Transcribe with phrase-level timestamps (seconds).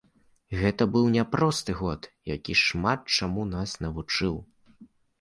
[0.61, 4.35] Гэта быў няпросты год, які шмат чаму нас навучыў.